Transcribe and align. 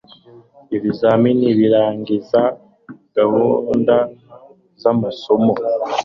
ibizamini 0.75 1.47
birangiza 1.59 2.41
gahunda 3.17 3.95
z 4.81 4.83
amasomo 4.91 5.53